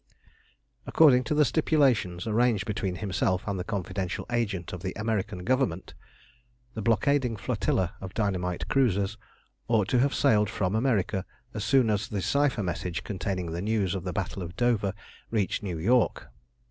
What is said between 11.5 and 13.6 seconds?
as soon as the cypher message containing